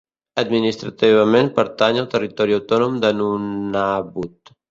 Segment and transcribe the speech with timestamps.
[0.43, 4.55] Administrativament pertany al Territori Autònom de Nunavut.